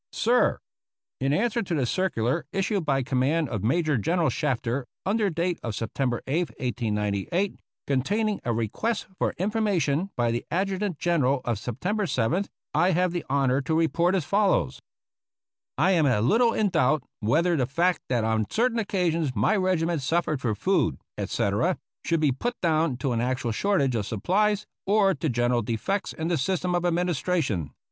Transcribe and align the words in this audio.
Sir: 0.13 0.57
In 1.19 1.31
answer 1.31 1.61
to 1.61 1.75
the 1.75 1.85
circular 1.85 2.43
issued 2.51 2.83
by 2.85 3.03
command 3.03 3.49
of 3.49 3.61
Major 3.63 3.99
General 3.99 4.31
Shafter 4.31 4.87
under 5.05 5.29
date 5.29 5.59
of 5.61 5.75
September 5.75 6.23
8, 6.25 6.49
1898, 6.59 7.59
containing 7.85 8.41
a 8.43 8.51
request 8.51 9.05
for 9.19 9.35
information 9.37 10.09
by 10.17 10.31
the 10.31 10.43
Adjutant 10.49 10.97
General 10.97 11.41
of 11.45 11.59
September 11.59 12.05
7th, 12.07 12.47
I 12.73 12.93
have 12.93 13.11
the 13.11 13.23
honor 13.29 13.61
to 13.61 13.75
report 13.77 14.15
as 14.15 14.25
follows: 14.25 14.79
I 15.77 15.91
am 15.91 16.07
a 16.07 16.19
little 16.21 16.51
in 16.53 16.69
doubt 16.69 17.03
whether 17.19 17.55
the 17.55 17.67
fact 17.67 18.01
that 18.09 18.23
on 18.23 18.49
certain 18.49 18.79
occasions 18.79 19.35
my 19.35 19.55
regiment 19.55 20.01
suffered 20.01 20.41
for 20.41 20.55
food, 20.55 20.97
etc., 21.15 21.77
should 22.05 22.21
be 22.21 22.31
put 22.31 22.59
down 22.59 22.97
to 22.97 23.11
an 23.11 23.21
actual 23.21 23.51
shortage 23.51 23.93
of 23.93 24.07
supplies 24.07 24.65
or 24.87 25.13
to 25.13 25.29
general 25.29 25.61
defects 25.61 26.11
in 26.11 26.27
the 26.27 26.39
system 26.39 26.73
of 26.73 26.85
administration. 26.85 27.75